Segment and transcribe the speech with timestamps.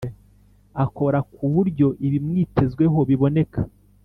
[0.83, 3.61] akora ku buryo ibimwitezweho biboneka